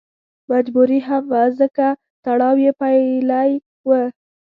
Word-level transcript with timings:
مجبوري 0.51 0.99
هم 1.07 1.23
وه 1.33 1.43
ځکه 1.59 1.87
تړاو 2.23 2.55
یې 2.63 2.71
پېیلی 2.79 3.51
و. 3.87 3.89